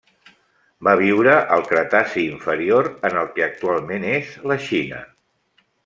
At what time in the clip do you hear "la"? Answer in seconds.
4.55-4.63